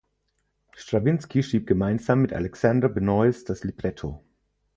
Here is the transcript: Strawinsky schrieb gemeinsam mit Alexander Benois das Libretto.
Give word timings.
Strawinsky 0.75 1.43
schrieb 1.43 1.67
gemeinsam 1.67 2.23
mit 2.23 2.33
Alexander 2.33 2.89
Benois 2.89 3.43
das 3.45 3.63
Libretto. 3.63 4.23